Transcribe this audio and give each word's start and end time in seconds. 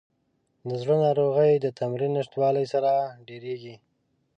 د 0.67 0.69
زړه 0.81 0.95
ناروغۍ 1.05 1.51
د 1.59 1.67
تمرین 1.79 2.11
نشتوالي 2.19 2.65
سره 2.73 2.91
ډېریږي. 3.27 3.75